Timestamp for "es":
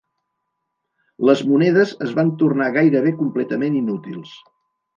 2.07-2.17